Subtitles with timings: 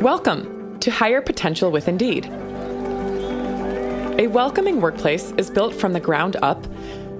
[0.00, 2.24] Welcome to Hire Potential with Indeed.
[4.18, 6.66] A welcoming workplace is built from the ground up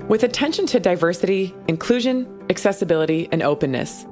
[0.09, 4.06] with attention to diversity, inclusion, accessibility, and openness.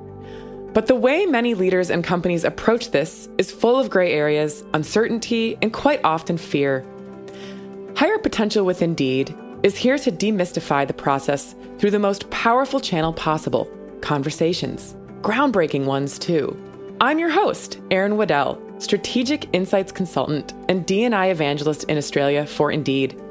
[0.74, 5.56] But the way many leaders and companies approach this is full of gray areas, uncertainty,
[5.62, 6.84] and quite often fear.
[7.96, 13.14] Hire Potential with Indeed is here to demystify the process through the most powerful channel
[13.14, 13.66] possible
[14.02, 16.54] conversations, groundbreaking ones too.
[17.00, 23.22] I'm your host, Erin Waddell, strategic insights consultant and D&I evangelist in Australia for Indeed.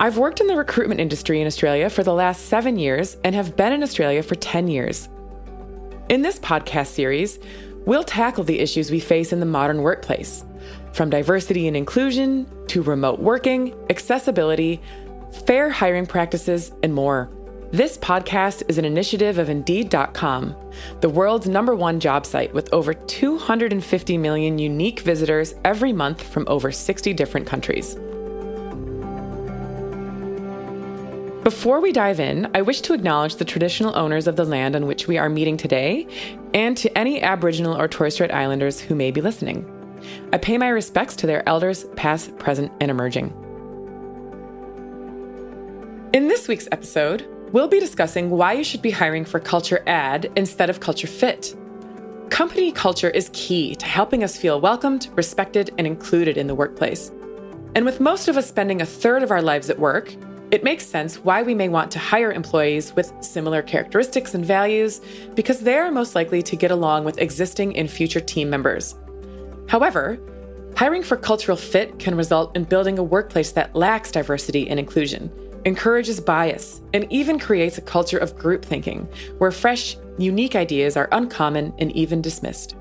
[0.00, 3.54] I've worked in the recruitment industry in Australia for the last 7 years and have
[3.54, 5.10] been in Australia for 10 years.
[6.08, 7.38] In this podcast series,
[7.84, 10.42] we'll tackle the issues we face in the modern workplace,
[10.94, 14.80] from diversity and inclusion to remote working, accessibility,
[15.46, 17.30] fair hiring practices, and more.
[17.72, 20.54] This podcast is an initiative of Indeed.com,
[21.00, 26.44] the world's number one job site with over 250 million unique visitors every month from
[26.46, 27.96] over 60 different countries.
[31.42, 34.86] Before we dive in, I wish to acknowledge the traditional owners of the land on
[34.86, 36.06] which we are meeting today
[36.54, 39.68] and to any Aboriginal or Torres Strait Islanders who may be listening.
[40.32, 43.34] I pay my respects to their elders, past, present, and emerging.
[46.12, 50.30] In this week's episode, we'll be discussing why you should be hiring for culture add
[50.36, 51.56] instead of culture fit.
[52.28, 57.10] Company culture is key to helping us feel welcomed, respected, and included in the workplace.
[57.74, 60.14] And with most of us spending a third of our lives at work,
[60.50, 65.00] it makes sense why we may want to hire employees with similar characteristics and values
[65.34, 68.96] because they are most likely to get along with existing and future team members.
[69.66, 70.18] However,
[70.76, 75.32] hiring for cultural fit can result in building a workplace that lacks diversity and inclusion
[75.66, 79.06] encourages bias, and even creates a culture of group thinking
[79.38, 82.76] where fresh, unique ideas are uncommon and even dismissed.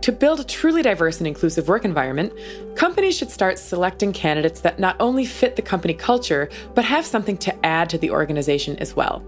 [0.00, 2.32] To build a truly diverse and inclusive work environment,
[2.74, 7.36] companies should start selecting candidates that not only fit the company culture, but have something
[7.38, 9.22] to add to the organization as well.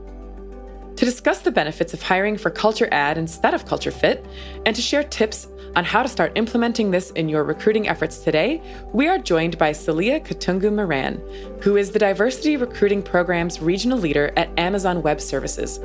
[0.97, 4.25] To discuss the benefits of hiring for culture add instead of culture fit,
[4.65, 8.63] and to share tips on how to start implementing this in your recruiting efforts today,
[8.95, 11.21] we are joined by Saliya Katungu Moran,
[11.61, 15.79] who is the Diversity Recruiting Program's regional leader at Amazon Web Services.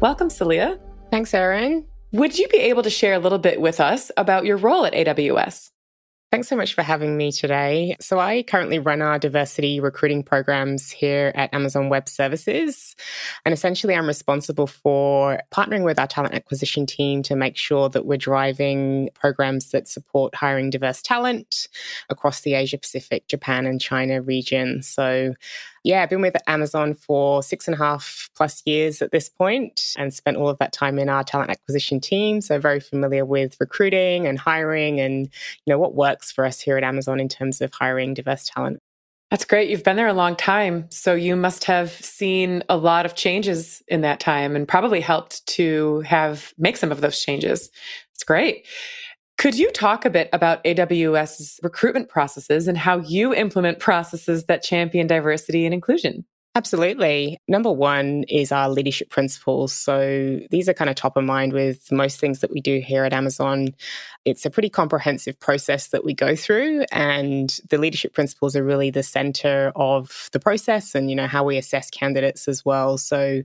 [0.00, 0.78] Welcome, Saliya.
[1.10, 1.86] Thanks, Erin.
[2.12, 4.92] Would you be able to share a little bit with us about your role at
[4.92, 5.70] AWS?
[6.30, 7.96] Thanks so much for having me today.
[7.98, 12.94] So, I currently run our diversity recruiting programs here at Amazon Web Services.
[13.44, 18.06] And essentially, I'm responsible for partnering with our talent acquisition team to make sure that
[18.06, 21.66] we're driving programs that support hiring diverse talent
[22.10, 24.84] across the Asia Pacific, Japan, and China region.
[24.84, 25.34] So,
[25.82, 29.94] yeah, I've been with Amazon for six and a half plus years at this point
[29.96, 32.40] and spent all of that time in our talent acquisition team.
[32.40, 35.26] So very familiar with recruiting and hiring and,
[35.64, 38.80] you know, what works for us here at Amazon in terms of hiring diverse talent.
[39.30, 39.70] That's great.
[39.70, 40.86] You've been there a long time.
[40.90, 45.46] So you must have seen a lot of changes in that time and probably helped
[45.54, 47.70] to have make some of those changes.
[48.12, 48.66] It's great.
[49.40, 54.62] Could you talk a bit about AWS's recruitment processes and how you implement processes that
[54.62, 56.26] champion diversity and inclusion?
[56.60, 57.38] Absolutely.
[57.48, 59.72] Number one is our leadership principles.
[59.72, 63.04] So these are kind of top of mind with most things that we do here
[63.04, 63.68] at Amazon.
[64.26, 68.90] It's a pretty comprehensive process that we go through, and the leadership principles are really
[68.90, 72.98] the center of the process and, you know, how we assess candidates as well.
[72.98, 73.40] So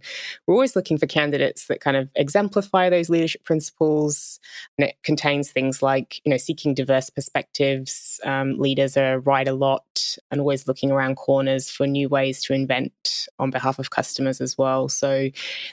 [0.45, 4.41] we're always looking for candidates that kind of exemplify those leadership principles.
[4.77, 8.19] And it contains things like, you know, seeking diverse perspectives.
[8.25, 12.53] Um, leaders are right a lot and always looking around corners for new ways to
[12.53, 12.91] invent
[13.39, 14.89] on behalf of customers as well.
[14.89, 15.29] So,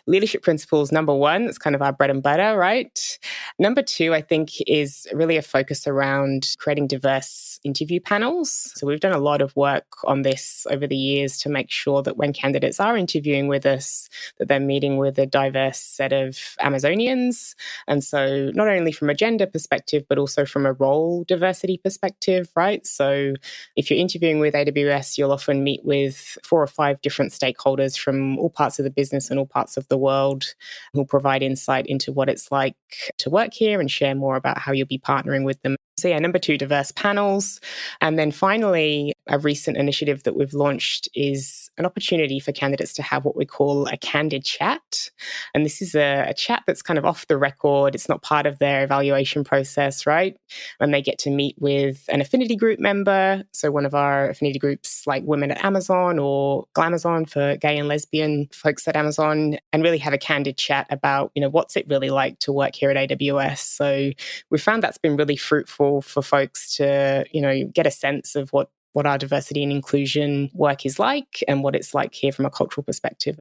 [0.06, 3.19] leadership principles, number one, that's kind of our bread and butter, right?
[3.59, 8.72] Number two, I think, is really a focus around creating diverse interview panels.
[8.75, 12.03] So, we've done a lot of work on this over the years to make sure
[12.03, 14.08] that when candidates are interviewing with us,
[14.38, 17.55] that they're meeting with a diverse set of Amazonians.
[17.87, 22.49] And so, not only from a gender perspective, but also from a role diversity perspective,
[22.56, 22.87] right?
[22.87, 23.34] So,
[23.76, 27.98] if you're interviewing with AWS, you'll often meet with four or five different different stakeholders
[27.98, 30.54] from all parts of the business and all parts of the world
[30.92, 32.74] who'll provide insight into what it's like
[33.19, 35.76] to work here and share more about how you'll be partnering with them.
[35.98, 37.60] So, yeah, number two, diverse panels.
[38.00, 43.02] And then finally, a recent initiative that we've launched is an opportunity for candidates to
[43.02, 45.10] have what we call a candid chat.
[45.54, 48.46] And this is a, a chat that's kind of off the record, it's not part
[48.46, 50.36] of their evaluation process, right?
[50.80, 53.42] And they get to meet with an affinity group member.
[53.52, 57.88] So, one of our affinity groups, like Women at Amazon or Glamazon for gay and
[57.88, 61.86] lesbian folks at Amazon, and really have a candid chat about, you know, what's it
[61.88, 63.58] really like to work here at AWS.
[63.58, 64.10] So,
[64.50, 68.50] we found that's been really fruitful for folks to, you know, get a sense of
[68.50, 72.44] what what our diversity and inclusion work is like and what it's like here from
[72.44, 73.39] a cultural perspective.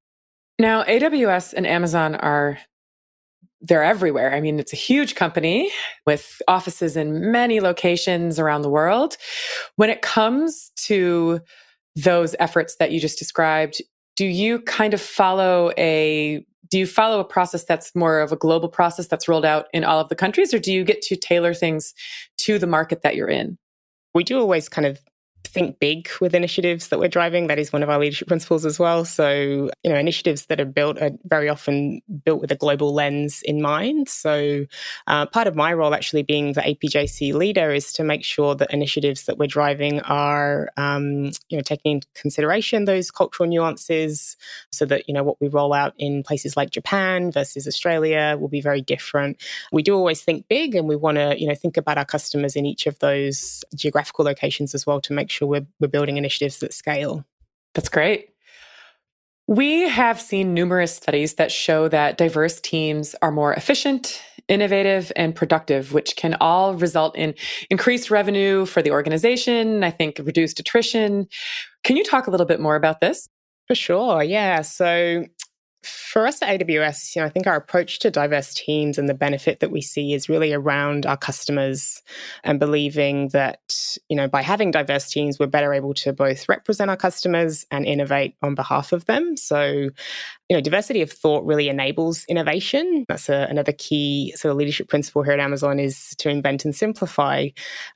[0.59, 2.59] Now, AWS and Amazon are
[3.62, 4.33] they're everywhere.
[4.33, 5.71] I mean, it's a huge company
[6.07, 9.18] with offices in many locations around the world.
[9.75, 11.42] When it comes to
[11.95, 13.81] those efforts that you just described,
[14.15, 18.38] do you kind of follow a do you follow a process that's more of a
[18.38, 21.18] global process that's rolled out in all of the countries or do you get to
[21.18, 21.94] tailor things
[22.38, 23.57] to the market that you're in
[24.13, 25.00] we do always kind of
[25.53, 27.48] think big with initiatives that we're driving.
[27.48, 29.06] That is one of our leadership principles as well.
[29.06, 33.42] So, you know, initiatives that are built are very often built with a global lens
[33.44, 34.09] in mind.
[34.09, 34.65] So,
[35.07, 38.71] uh, part of my role actually being the APJC leader is to make sure that
[38.71, 44.38] initiatives that we're driving are, um, you know, taking into consideration those cultural nuances
[44.71, 48.48] so that, you know, what we roll out in places like Japan versus Australia will
[48.48, 49.38] be very different.
[49.71, 52.56] We do always think big and we want to, you know, think about our customers
[52.56, 56.59] in each of those geographical locations as well to make sure we're, we're building initiatives
[56.59, 57.25] that scale.
[57.73, 58.29] That's great.
[59.47, 65.35] We have seen numerous studies that show that diverse teams are more efficient, innovative, and
[65.35, 67.33] productive, which can all result in
[67.69, 71.27] increased revenue for the organization, I think reduced attrition.
[71.83, 73.27] Can you talk a little bit more about this?
[73.67, 74.23] For sure.
[74.23, 74.61] Yeah.
[74.61, 75.25] So
[75.83, 79.13] for us at AWS, you know, I think our approach to diverse teams and the
[79.13, 82.03] benefit that we see is really around our customers
[82.43, 86.91] and believing that, you know, by having diverse teams, we're better able to both represent
[86.91, 89.35] our customers and innovate on behalf of them.
[89.37, 89.89] So,
[90.49, 93.05] you know, diversity of thought really enables innovation.
[93.07, 96.75] That's a, another key sort of leadership principle here at Amazon is to invent and
[96.75, 97.47] simplify.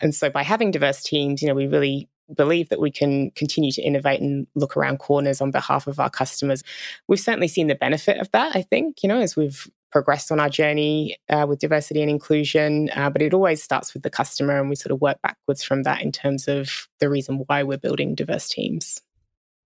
[0.02, 3.72] And so by having diverse teams, you know, we really believe that we can continue
[3.72, 6.64] to innovate and look around corners on behalf of our customers.
[7.08, 10.42] We've certainly seen the benefit of that, I think, you know, as we've progressed on
[10.42, 12.90] our journey uh, with diversity and inclusion.
[12.96, 15.84] Uh, but it always starts with the customer, and we sort of work backwards from
[15.84, 19.02] that in terms of the reason why we're building diverse teams.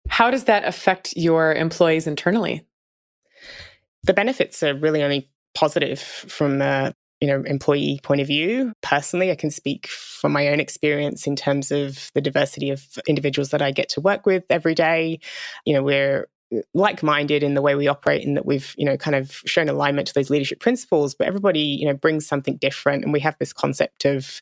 [0.07, 2.65] How does that affect your employees internally?
[4.03, 8.73] The benefits are really only positive from uh, you know employee point of view.
[8.81, 13.49] Personally i can speak from my own experience in terms of the diversity of individuals
[13.49, 15.19] that i get to work with every day.
[15.65, 16.27] You know we're
[16.73, 20.07] like-minded in the way we operate and that we've you know kind of shown alignment
[20.07, 23.03] to those leadership principles but everybody you know brings something different.
[23.03, 24.41] And we have this concept of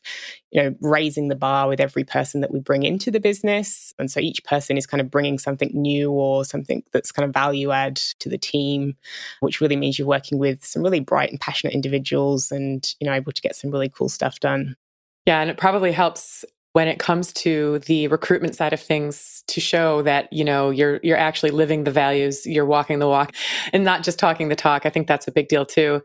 [0.50, 3.92] you know raising the bar with every person that we bring into the business.
[3.98, 7.34] And so each person is kind of bringing something new or something that's kind of
[7.34, 8.96] value add to the team
[9.40, 13.12] which really means you're working with some really bright and passionate individuals and you know
[13.12, 14.76] able to get some really cool stuff done.
[15.26, 16.44] Yeah, and it probably helps
[16.78, 21.00] when it comes to the recruitment side of things to show that you know you're
[21.02, 23.34] you're actually living the values you're walking the walk
[23.72, 24.86] and not just talking the talk.
[24.86, 26.00] I think that's a big deal too.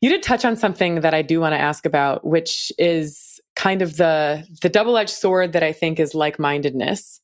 [0.00, 3.82] You did touch on something that i do want to ask about which is kind
[3.82, 7.20] of the the double-edged sword that i think is like-mindedness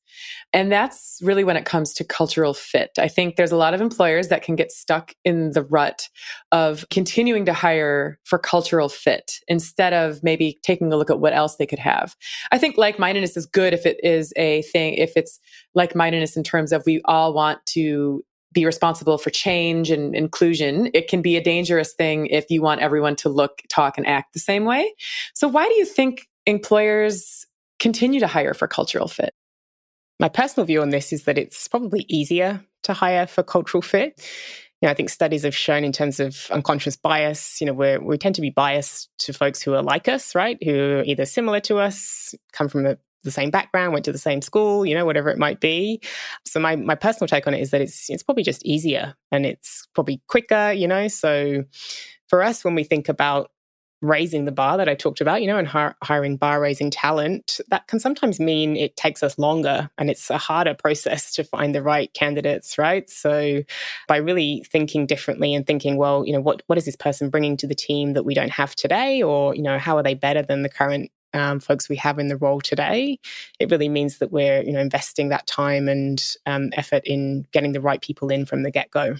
[0.52, 2.90] and that's really when it comes to cultural fit.
[2.98, 6.08] I think there's a lot of employers that can get stuck in the rut
[6.50, 11.32] of continuing to hire for cultural fit instead of maybe taking a look at what
[11.32, 12.14] else they could have.
[12.50, 15.40] I think like mindedness is good if it is a thing, if it's
[15.74, 18.22] like mindedness in terms of we all want to
[18.52, 20.90] be responsible for change and inclusion.
[20.92, 24.34] It can be a dangerous thing if you want everyone to look, talk, and act
[24.34, 24.92] the same way.
[25.32, 27.46] So, why do you think employers
[27.78, 29.32] continue to hire for cultural fit?
[30.20, 34.20] My personal view on this is that it's probably easier to hire for cultural fit.
[34.80, 37.98] You know, I think studies have shown in terms of unconscious bias, you know, we
[37.98, 40.58] we tend to be biased to folks who are like us, right?
[40.62, 44.18] Who are either similar to us, come from the, the same background, went to the
[44.18, 46.00] same school, you know, whatever it might be.
[46.44, 49.46] So my my personal take on it is that it's it's probably just easier and
[49.46, 51.06] it's probably quicker, you know.
[51.06, 51.62] So
[52.26, 53.50] for us, when we think about
[54.02, 57.86] raising the bar that I talked about, you know, and hiring bar raising talent, that
[57.86, 61.82] can sometimes mean it takes us longer and it's a harder process to find the
[61.82, 63.08] right candidates, right?
[63.08, 63.62] So
[64.08, 67.56] by really thinking differently and thinking, well, you know, what what is this person bringing
[67.58, 70.42] to the team that we don't have today, or you know, how are they better
[70.42, 73.18] than the current um, folks we have in the role today,
[73.58, 77.72] it really means that we're you know investing that time and um, effort in getting
[77.72, 79.16] the right people in from the get go.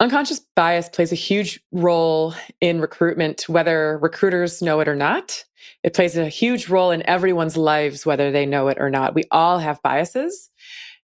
[0.00, 5.44] Unconscious bias plays a huge role in recruitment, whether recruiters know it or not.
[5.82, 9.14] It plays a huge role in everyone's lives, whether they know it or not.
[9.14, 10.48] We all have biases.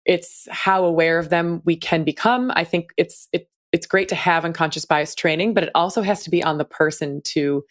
[0.05, 2.51] It's how aware of them we can become.
[2.55, 6.23] I think it's it, it's great to have unconscious bias training, but it also has
[6.25, 7.63] to be on the person to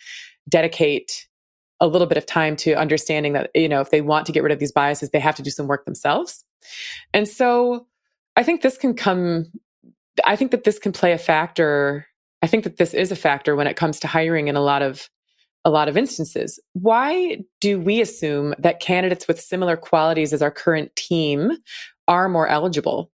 [0.49, 1.29] dedicate
[1.79, 4.43] a little bit of time to understanding that you know if they want to get
[4.43, 6.45] rid of these biases, they have to do some work themselves.
[7.15, 7.87] And so
[8.35, 9.47] I think this can come
[10.25, 12.07] I think that this can play a factor.
[12.43, 14.83] I think that this is a factor when it comes to hiring in a lot
[14.83, 15.09] of
[15.65, 16.59] a lot of instances.
[16.73, 21.53] Why do we assume that candidates with similar qualities as our current team
[22.09, 23.11] are more eligible?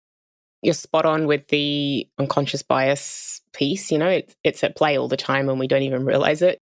[0.61, 3.91] You're spot on with the unconscious bias piece.
[3.93, 6.61] You know, it, it's at play all the time and we don't even realize it.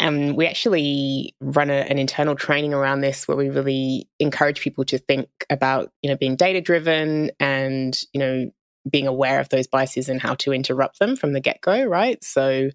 [0.00, 4.84] And we actually run a, an internal training around this where we really encourage people
[4.86, 8.50] to think about, you know, being data driven and, you know,
[8.88, 12.22] being aware of those biases and how to interrupt them from the get go, right?
[12.22, 12.70] So,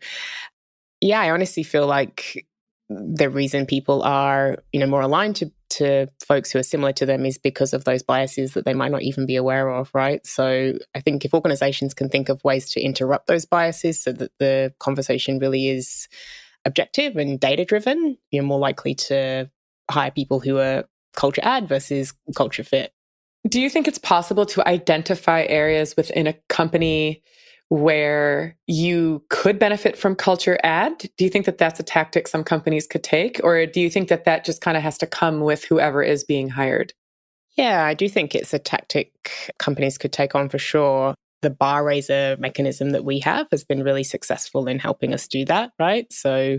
[1.02, 2.46] yeah, I honestly feel like
[2.90, 7.06] the reason people are, you know, more aligned to to folks who are similar to
[7.06, 10.26] them is because of those biases that they might not even be aware of, right?
[10.26, 14.32] So, I think if organizations can think of ways to interrupt those biases so that
[14.40, 16.08] the conversation really is
[16.66, 19.50] objective and data driven, you're more likely to
[19.90, 20.86] hire people who are
[21.16, 22.94] culture add versus culture fit.
[23.48, 27.24] Do you think it's possible to identify areas within a company
[27.70, 31.10] where you could benefit from culture add?
[31.18, 33.40] Do you think that that's a tactic some companies could take?
[33.44, 36.24] Or do you think that that just kind of has to come with whoever is
[36.24, 36.94] being hired?
[37.56, 41.14] Yeah, I do think it's a tactic companies could take on for sure.
[41.42, 45.46] The bar raiser mechanism that we have has been really successful in helping us do
[45.46, 46.12] that, right?
[46.12, 46.58] So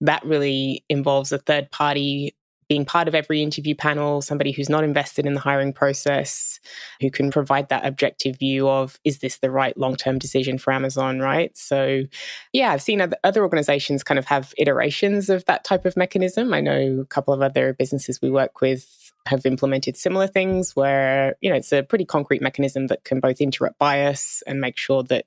[0.00, 2.34] that really involves a third party
[2.68, 6.60] being part of every interview panel, somebody who's not invested in the hiring process,
[7.00, 10.72] who can provide that objective view of, is this the right long term decision for
[10.72, 11.56] Amazon, right?
[11.56, 12.04] So,
[12.52, 16.52] yeah, I've seen other organizations kind of have iterations of that type of mechanism.
[16.52, 21.36] I know a couple of other businesses we work with have implemented similar things where
[21.42, 25.02] you know it's a pretty concrete mechanism that can both interrupt bias and make sure
[25.02, 25.26] that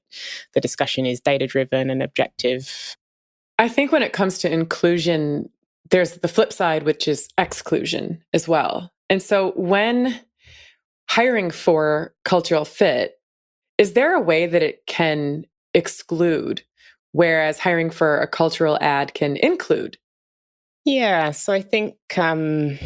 [0.54, 2.96] the discussion is data driven and objective
[3.62, 5.48] I think when it comes to inclusion,
[5.92, 8.92] there's the flip side, which is exclusion as well.
[9.10, 10.20] And so when
[11.10, 13.16] hiring for cultural fit,
[13.78, 16.64] is there a way that it can exclude,
[17.12, 19.98] whereas hiring for a cultural add can include?
[20.86, 21.32] Yeah.
[21.32, 22.80] So I think um,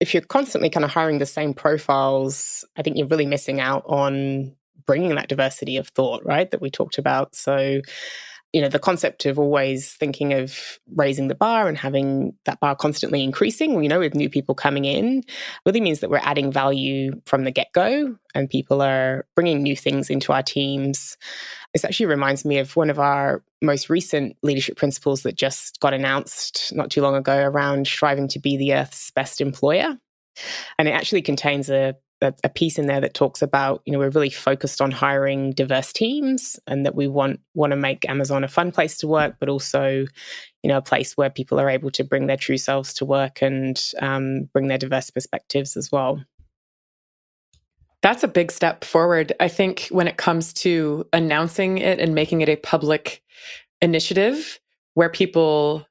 [0.00, 3.84] if you're constantly kind of hiring the same profiles, I think you're really missing out
[3.86, 4.54] on
[4.86, 6.50] bringing that diversity of thought, right?
[6.50, 7.34] That we talked about.
[7.34, 7.80] So
[8.52, 12.74] you know, the concept of always thinking of raising the bar and having that bar
[12.74, 15.22] constantly increasing, you know, with new people coming in,
[15.66, 19.76] really means that we're adding value from the get go and people are bringing new
[19.76, 21.18] things into our teams.
[21.74, 25.92] This actually reminds me of one of our most recent leadership principles that just got
[25.92, 29.98] announced not too long ago around striving to be the Earth's best employer.
[30.78, 33.98] And it actually contains a a, a, piece in there that talks about you know
[33.98, 38.44] we're really focused on hiring diverse teams and that we want want to make Amazon
[38.44, 40.04] a fun place to work, but also
[40.62, 43.42] you know a place where people are able to bring their true selves to work
[43.42, 46.22] and um, bring their diverse perspectives as well.
[48.02, 49.32] That's a big step forward.
[49.40, 53.22] I think when it comes to announcing it and making it a public
[53.82, 54.60] initiative
[54.94, 55.86] where people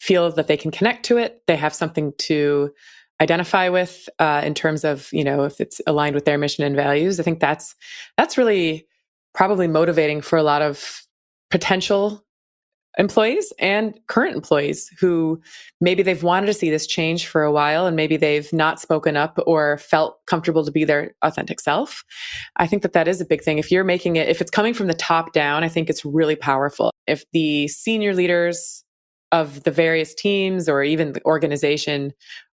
[0.00, 2.72] feel that they can connect to it, they have something to
[3.20, 6.76] identify with uh, in terms of you know if it's aligned with their mission and
[6.76, 7.20] values.
[7.20, 7.74] I think that's
[8.16, 8.86] that's really
[9.34, 11.02] probably motivating for a lot of
[11.50, 12.22] potential
[12.98, 15.38] employees and current employees who
[15.82, 19.18] maybe they've wanted to see this change for a while and maybe they've not spoken
[19.18, 22.04] up or felt comfortable to be their authentic self.
[22.56, 23.58] I think that that is a big thing.
[23.58, 26.36] If you're making it if it's coming from the top down i think it's really
[26.36, 26.90] powerful.
[27.06, 28.82] If the senior leaders
[29.32, 32.12] of the various teams or even the organization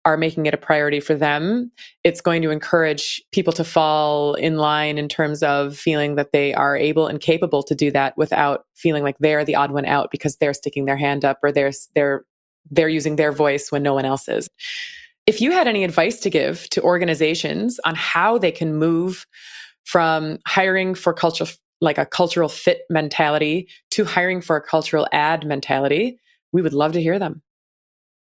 [0.09, 1.71] are making it a priority for them,
[2.03, 6.55] it's going to encourage people to fall in line in terms of feeling that they
[6.55, 10.11] are able and capable to do that without feeling like they're the odd one out
[10.11, 12.25] because they're sticking their hand up or they're they're
[12.71, 14.49] they're using their voice when no one else is.
[15.27, 19.27] If you had any advice to give to organizations on how they can move
[19.85, 21.47] from hiring for culture
[21.81, 26.19] like a cultural fit mentality to hiring for a cultural add mentality,
[26.51, 27.43] we would love to hear them.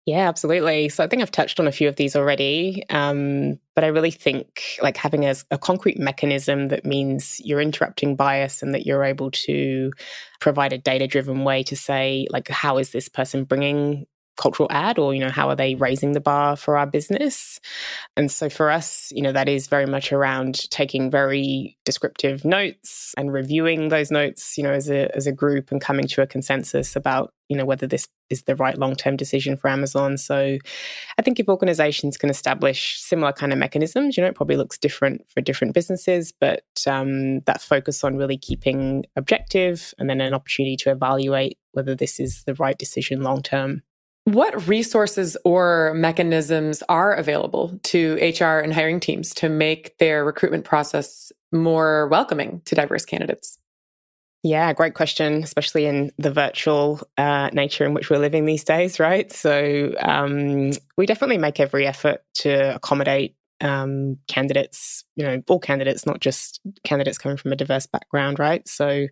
[0.07, 0.89] Yeah, absolutely.
[0.89, 4.09] So I think I've touched on a few of these already, um, but I really
[4.09, 9.03] think like having a, a, concrete mechanism that means you're interrupting bias and that you're
[9.03, 9.91] able to
[10.39, 15.13] provide a data-driven way to say like how is this person bringing cultural add or
[15.13, 17.59] you know how are they raising the bar for our business
[18.15, 23.13] and so for us you know that is very much around taking very descriptive notes
[23.17, 26.27] and reviewing those notes you know as a as a group and coming to a
[26.27, 30.57] consensus about you know whether this is the right long-term decision for amazon so
[31.17, 34.77] i think if organizations can establish similar kind of mechanisms you know it probably looks
[34.77, 40.33] different for different businesses but um, that focus on really keeping objective and then an
[40.33, 43.81] opportunity to evaluate whether this is the right decision long term
[44.25, 50.63] what resources or mechanisms are available to HR and hiring teams to make their recruitment
[50.63, 53.57] process more welcoming to diverse candidates?
[54.43, 58.99] Yeah, great question, especially in the virtual uh, nature in which we're living these days,
[58.99, 59.31] right?
[59.31, 66.07] So um, we definitely make every effort to accommodate um, candidates, you know, all candidates,
[66.07, 68.67] not just candidates coming from a diverse background, right?
[68.67, 69.05] So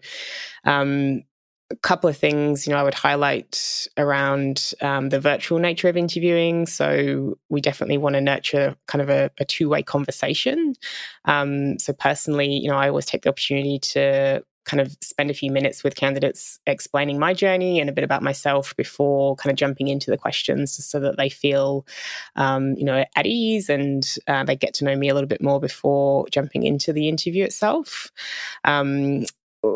[0.66, 1.24] um,
[1.72, 5.98] a couple of things, you know, I would highlight around um, the virtual nature of
[5.98, 6.66] interviewing.
[6.66, 10.74] So we definitely want to nurture kind of a, a two way conversation.
[11.26, 15.34] Um, so personally, you know, I always take the opportunity to kind of spend a
[15.34, 19.58] few minutes with candidates explaining my journey and a bit about myself before kind of
[19.58, 21.86] jumping into the questions just so that they feel
[22.36, 25.42] um, you know at ease and uh, they get to know me a little bit
[25.42, 28.12] more before jumping into the interview itself
[28.64, 29.26] um,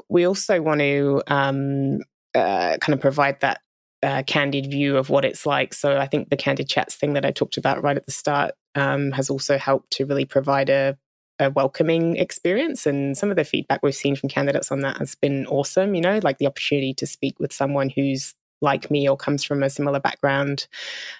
[0.09, 1.99] we also want to um,
[2.35, 3.61] uh, kind of provide that
[4.03, 5.73] uh, candid view of what it's like.
[5.73, 8.53] So I think the candid chats thing that I talked about right at the start
[8.75, 10.97] um, has also helped to really provide a,
[11.43, 12.85] a, welcoming experience.
[12.85, 15.95] And some of the feedback we've seen from candidates on that has been awesome.
[15.95, 19.61] You know, like the opportunity to speak with someone who's like me or comes from
[19.61, 20.67] a similar background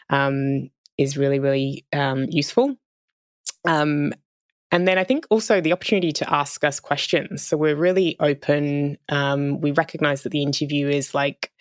[0.09, 2.75] um, is really, really um, useful.
[3.65, 4.13] Um,
[4.73, 7.43] and then I think also the opportunity to ask us questions.
[7.43, 8.97] So we're really open.
[9.07, 11.51] Um, we recognize that the interview is like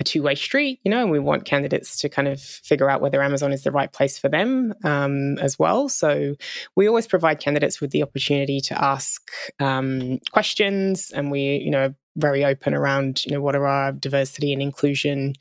[0.00, 3.02] a two way street, you know, and we want candidates to kind of figure out
[3.02, 5.90] whether Amazon is the right place for them um, as well.
[5.90, 6.34] So
[6.74, 9.20] we always provide candidates with the opportunity to ask
[9.60, 14.52] um, questions, and we, you know, very open around you know what are our diversity
[14.52, 15.34] and inclusion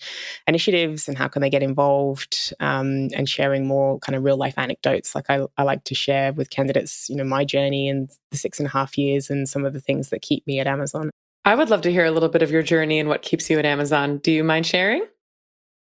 [0.48, 4.54] initiatives and how can they get involved um, and sharing more kind of real life
[4.58, 5.14] anecdotes.
[5.14, 8.60] Like I, I, like to share with candidates you know my journey and the six
[8.60, 11.10] and a half years and some of the things that keep me at amazon.
[11.44, 13.58] I would love to hear a little bit of your journey and what keeps you
[13.60, 14.20] at amazon.
[14.20, 15.06] Do you mind sharing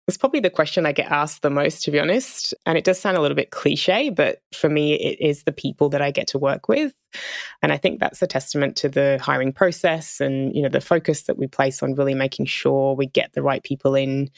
[0.07, 2.53] it's probably the question I get asked the most, to be honest.
[2.65, 5.89] And it does sound a little bit cliche, but for me, it is the people
[5.89, 6.93] that I get to work with.
[7.61, 11.23] And I think that's a testament to the hiring process and, you know, the focus
[11.23, 14.29] that we place on really making sure we get the right people in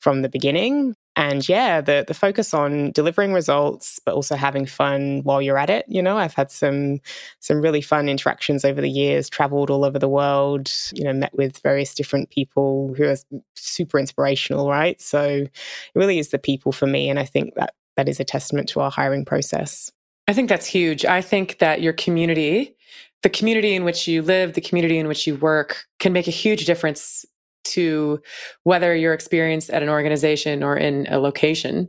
[0.00, 5.20] from the beginning and yeah the the focus on delivering results but also having fun
[5.24, 6.18] while you're at it you know?
[6.18, 7.00] I've had some
[7.40, 11.34] some really fun interactions over the years traveled all over the world you know met
[11.34, 13.16] with various different people who are
[13.54, 15.00] super inspirational right?
[15.00, 15.50] So it
[15.94, 18.80] really is the people for me and i think that that is a testament to
[18.80, 19.90] our hiring process.
[20.28, 21.04] I think that's huge.
[21.04, 22.76] I think that your community
[23.22, 26.32] the community in which you live the community in which you work can make a
[26.32, 27.24] huge difference
[27.64, 28.20] to
[28.64, 31.88] whether you're experienced at an organization or in a location.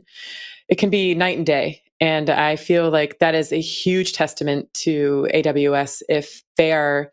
[0.68, 1.82] It can be night and day.
[2.00, 7.12] And I feel like that is a huge testament to AWS if they are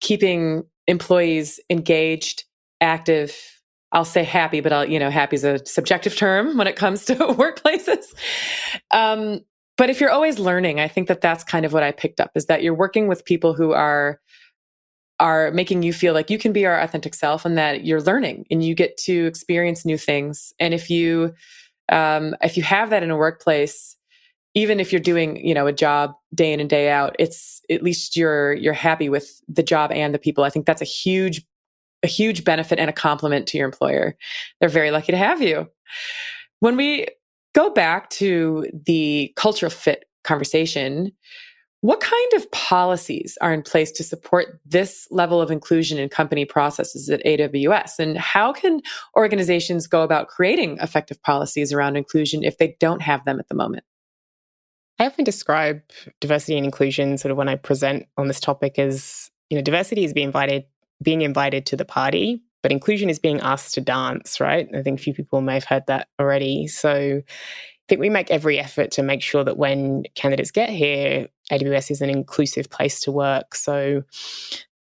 [0.00, 2.44] keeping employees engaged,
[2.80, 3.36] active.
[3.92, 7.04] I'll say happy, but I'll, you know, happy is a subjective term when it comes
[7.06, 8.04] to workplaces.
[8.90, 9.40] Um,
[9.76, 12.30] but if you're always learning, I think that that's kind of what I picked up
[12.34, 14.20] is that you're working with people who are
[15.22, 18.44] are making you feel like you can be our authentic self and that you're learning
[18.50, 20.52] and you get to experience new things.
[20.58, 21.32] And if you
[21.90, 23.96] um, if you have that in a workplace,
[24.54, 27.84] even if you're doing you know a job day in and day out, it's at
[27.84, 30.42] least you're you're happy with the job and the people.
[30.42, 31.46] I think that's a huge
[32.02, 34.16] a huge benefit and a compliment to your employer.
[34.58, 35.68] They're very lucky to have you.
[36.58, 37.06] When we
[37.54, 41.12] go back to the cultural fit conversation,
[41.82, 46.44] what kind of policies are in place to support this level of inclusion in company
[46.44, 47.98] processes at AWS?
[47.98, 48.80] And how can
[49.16, 53.56] organizations go about creating effective policies around inclusion if they don't have them at the
[53.56, 53.84] moment?
[55.00, 55.82] I often describe
[56.20, 60.04] diversity and inclusion sort of when I present on this topic as, you know, diversity
[60.04, 60.64] is being invited
[61.02, 64.68] being invited to the party, but inclusion is being asked to dance, right?
[64.72, 66.68] I think a few people may have heard that already.
[66.68, 67.22] So
[67.92, 72.00] think we make every effort to make sure that when candidates get here, AWS is
[72.00, 73.54] an inclusive place to work.
[73.54, 74.02] So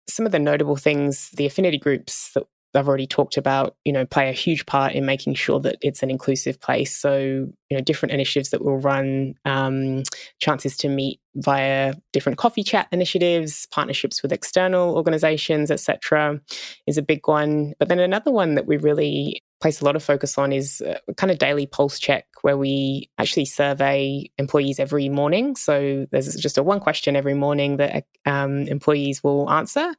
[0.08, 2.44] some of the notable things, the affinity groups that
[2.76, 6.04] I've already talked about, you know, play a huge part in making sure that it's
[6.04, 6.96] an inclusive place.
[6.96, 10.04] So, you know different initiatives that we'll run, um,
[10.40, 16.42] chances to meet via different coffee chat initiatives, partnerships with external organizations, etc.,
[16.86, 17.74] is a big one.
[17.80, 20.98] But then another one that we really place a lot of focus on is uh,
[21.16, 25.56] kind of daily pulse check where we actually survey employees every morning.
[25.56, 29.94] So there's just a one question every morning that um, employees will answer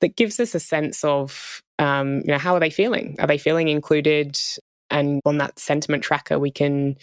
[0.00, 3.16] that gives us a sense of um, you know how are they feeling?
[3.18, 4.38] Are they feeling included?
[4.94, 6.96] And on that sentiment tracker, we can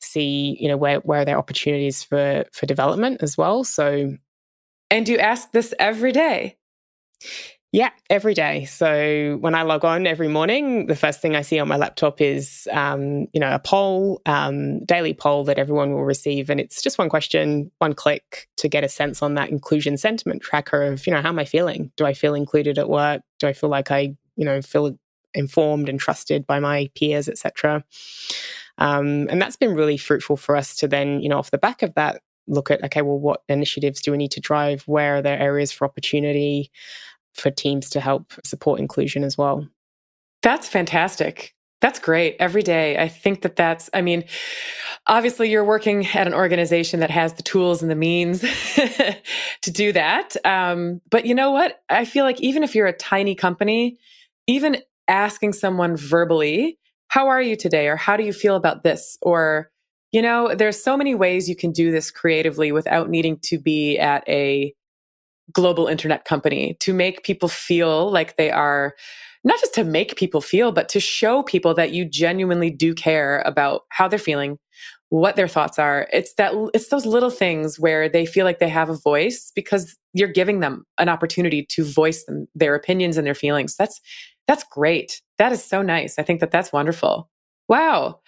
[0.00, 3.64] see you know where where are there opportunities for for development as well.
[3.64, 4.14] So,
[4.90, 6.56] and you ask this every day.
[7.70, 8.64] Yeah, every day.
[8.64, 12.18] So when I log on every morning, the first thing I see on my laptop
[12.18, 16.80] is, um, you know, a poll, um, daily poll that everyone will receive, and it's
[16.80, 21.06] just one question, one click to get a sense on that inclusion sentiment tracker of,
[21.06, 21.92] you know, how am I feeling?
[21.98, 23.20] Do I feel included at work?
[23.38, 24.96] Do I feel like I, you know, feel
[25.38, 27.84] informed and trusted by my peers, etc.
[28.76, 31.82] Um, and that's been really fruitful for us to then, you know, off the back
[31.82, 34.82] of that, look at okay, well, what initiatives do we need to drive?
[34.82, 36.70] Where are there areas for opportunity?
[37.38, 39.66] for teams to help support inclusion as well.
[40.42, 41.54] That's fantastic.
[41.80, 42.36] That's great.
[42.40, 42.98] Every day.
[42.98, 44.24] I think that that's, I mean,
[45.06, 48.40] obviously you're working at an organization that has the tools and the means
[48.80, 50.36] to do that.
[50.44, 51.80] Um, but you know what?
[51.88, 53.98] I feel like even if you're a tiny company,
[54.48, 57.88] even asking someone verbally, how are you today?
[57.88, 59.16] Or how do you feel about this?
[59.22, 59.70] Or,
[60.12, 63.98] you know, there's so many ways you can do this creatively without needing to be
[63.98, 64.74] at a
[65.52, 68.94] global internet company to make people feel like they are
[69.44, 73.40] not just to make people feel, but to show people that you genuinely do care
[73.46, 74.58] about how they're feeling,
[75.10, 76.08] what their thoughts are.
[76.12, 79.96] It's that it's those little things where they feel like they have a voice because
[80.12, 83.76] you're giving them an opportunity to voice them, their opinions and their feelings.
[83.76, 84.00] That's
[84.48, 85.22] that's great.
[85.38, 86.18] That is so nice.
[86.18, 87.30] I think that that's wonderful.
[87.68, 88.20] Wow.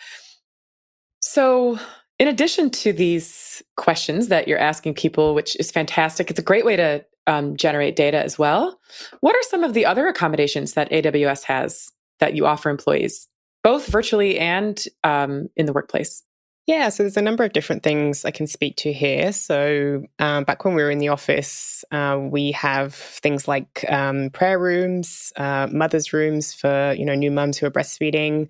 [1.21, 1.79] So
[2.19, 6.67] in addition to these questions that you're asking people, which is fantastic, it's a great
[6.67, 8.79] way to um, generate data as well.
[9.21, 13.27] What are some of the other accommodations that AWS has that you offer employees,
[13.65, 16.23] both virtually and um, in the workplace?
[16.67, 19.33] Yeah, so there's a number of different things I can speak to here.
[19.33, 24.31] So um, back when we were in the office, uh, we have things like um,
[24.31, 28.49] prayer rooms, uh, mothers' rooms for you know new mums who are breastfeeding.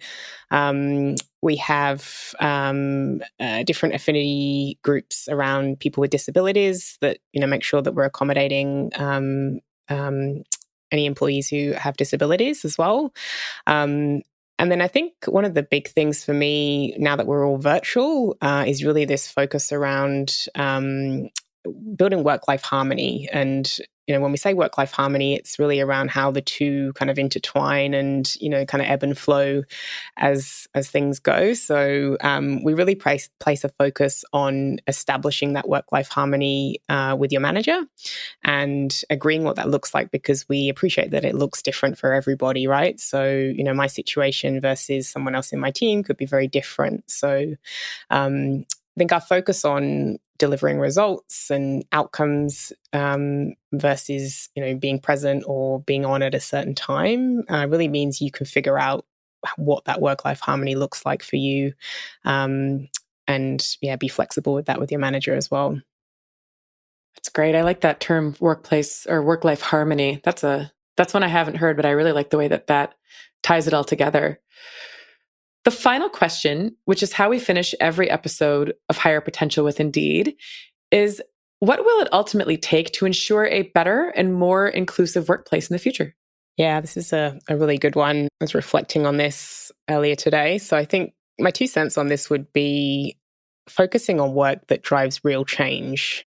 [0.50, 7.46] Um, we have um, uh, different affinity groups around people with disabilities that you know
[7.46, 10.42] make sure that we're accommodating um, um,
[10.92, 13.14] any employees who have disabilities as well.
[13.66, 14.22] Um,
[14.60, 17.56] and then I think one of the big things for me now that we're all
[17.56, 21.30] virtual uh, is really this focus around um,
[21.96, 25.80] building work life harmony and you know when we say work life harmony it's really
[25.80, 29.62] around how the two kind of intertwine and you know kind of ebb and flow
[30.16, 31.54] as as things go.
[31.54, 37.16] So um, we really place place a focus on establishing that work life harmony uh,
[37.18, 37.82] with your manager
[38.44, 42.66] and agreeing what that looks like because we appreciate that it looks different for everybody
[42.66, 43.00] right?
[43.00, 47.10] So you know my situation versus someone else in my team could be very different.
[47.10, 47.54] So
[48.10, 54.98] um, I think our focus on delivering results and outcomes um, versus you know being
[54.98, 59.06] present or being on at a certain time uh, really means you can figure out
[59.56, 61.72] what that work life harmony looks like for you
[62.24, 62.88] um,
[63.28, 65.80] and yeah be flexible with that with your manager as well.
[67.14, 67.54] That's great.
[67.54, 70.20] I like that term workplace or work life harmony.
[70.24, 72.94] That's a that's one i haven't heard but i really like the way that that
[73.42, 74.38] ties it all together
[75.64, 80.34] the final question, which is how we finish every episode of Hire Potential with Indeed,
[80.90, 81.20] is
[81.60, 85.78] what will it ultimately take to ensure a better and more inclusive workplace in the
[85.78, 86.14] future?
[86.56, 88.28] Yeah, this is a, a really good one.
[88.40, 90.58] I was reflecting on this earlier today.
[90.58, 93.18] So I think my two cents on this would be
[93.68, 96.26] focusing on work that drives real change.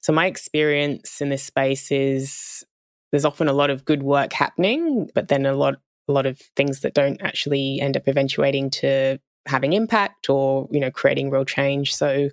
[0.00, 2.64] So my experience in this space is
[3.10, 5.76] there's often a lot of good work happening, but then a lot
[6.08, 10.80] a lot of things that don't actually end up eventuating to having impact or you
[10.80, 11.94] know creating real change.
[11.94, 12.28] So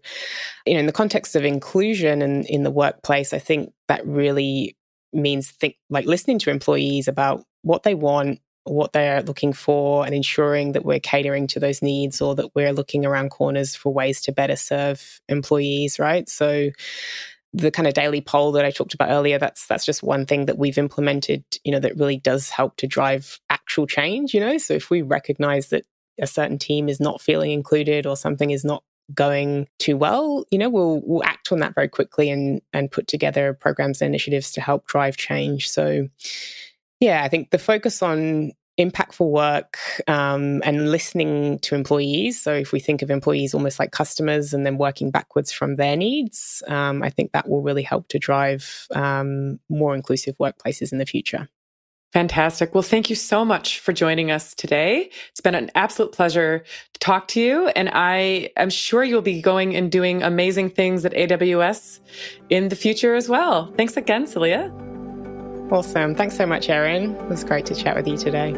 [0.66, 4.76] you know in the context of inclusion and in the workplace i think that really
[5.14, 10.16] means think like listening to employees about what they want what they're looking for and
[10.16, 14.22] ensuring that we're catering to those needs or that we're looking around corners for ways
[14.22, 16.28] to better serve employees right?
[16.28, 16.72] So
[17.54, 20.46] the kind of daily poll that I talked about earlier, that's that's just one thing
[20.48, 24.58] that we've implemented, you know, that really does help to drive actual change, you know.
[24.58, 25.86] So if we recognize that
[26.20, 30.58] a certain team is not feeling included or something is not going too well, you
[30.58, 34.52] know, we'll we'll act on that very quickly and and put together programs and initiatives
[34.54, 35.70] to help drive change.
[35.70, 36.08] So
[37.00, 42.42] yeah, I think the focus on impactful work um, and listening to employees.
[42.42, 45.96] So, if we think of employees almost like customers and then working backwards from their
[45.96, 50.98] needs, um, I think that will really help to drive um, more inclusive workplaces in
[50.98, 51.50] the future.
[52.16, 52.74] Fantastic.
[52.74, 55.10] Well, thank you so much for joining us today.
[55.32, 57.68] It's been an absolute pleasure to talk to you.
[57.68, 62.00] And I am sure you'll be going and doing amazing things at AWS
[62.50, 63.70] in the future as well.
[63.76, 64.72] Thanks again, Saliya.
[65.74, 66.16] Awesome.
[66.16, 67.16] Thanks so much, Erin.
[67.16, 68.54] It was great to chat with you today.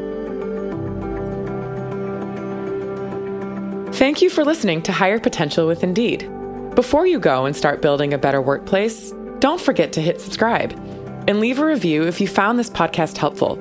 [3.94, 6.30] Thank you for listening to Hire Potential with Indeed.
[6.76, 10.80] Before you go and start building a better workplace, don't forget to hit subscribe
[11.28, 13.60] and leave a review if you found this podcast helpful.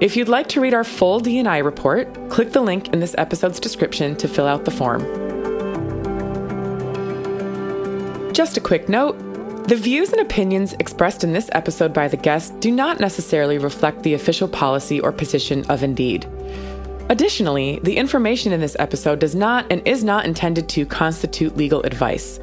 [0.00, 3.60] If you'd like to read our full D&I report, click the link in this episode's
[3.60, 5.02] description to fill out the form.
[8.32, 9.18] Just a quick note,
[9.68, 14.02] the views and opinions expressed in this episode by the guest do not necessarily reflect
[14.02, 16.26] the official policy or position of Indeed.
[17.10, 21.82] Additionally, the information in this episode does not and is not intended to constitute legal
[21.82, 22.38] advice.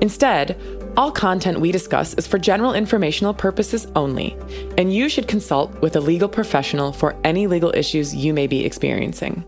[0.00, 0.58] Instead,
[0.96, 4.36] all content we discuss is for general informational purposes only,
[4.78, 8.64] and you should consult with a legal professional for any legal issues you may be
[8.64, 9.44] experiencing.